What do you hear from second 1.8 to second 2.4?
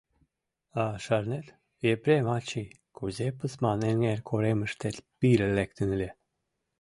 Епрем